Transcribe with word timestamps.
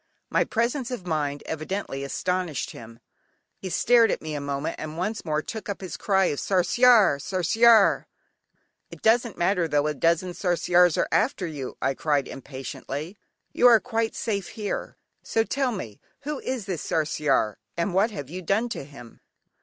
My 0.31 0.43
presence 0.45 0.89
of 0.89 1.05
mind 1.05 1.43
evidently 1.45 2.03
astonished 2.03 2.71
him, 2.71 2.97
he 3.59 3.69
stared 3.69 4.09
at 4.09 4.19
me 4.19 4.33
a 4.33 4.41
moment 4.41 4.77
and 4.79 4.97
once 4.97 5.23
more 5.23 5.43
took 5.43 5.69
up 5.69 5.79
his 5.81 5.95
cry 5.95 6.25
of 6.25 6.39
"Sarsiar, 6.39 7.19
sarsiar". 7.19 8.07
"It 8.89 9.03
doesn't 9.03 9.37
matter 9.37 9.67
though 9.67 9.85
a 9.85 9.93
dozen 9.93 10.31
Sarsiars 10.33 10.97
are 10.97 11.07
after 11.11 11.45
you," 11.45 11.77
I 11.83 11.93
cried 11.93 12.27
impatiently: 12.27 13.15
"you 13.53 13.67
are 13.67 13.79
quite 13.79 14.15
safe 14.15 14.47
here; 14.47 14.97
so 15.21 15.43
tell 15.43 15.71
me 15.71 16.01
who 16.21 16.39
is 16.39 16.65
this 16.65 16.81
"Sarsiar," 16.83 17.57
and 17.77 17.93
what 17.93 18.09
have 18.09 18.27
you 18.31 18.41
done 18.41 18.69
to 18.69 18.83
him?" 18.83 19.21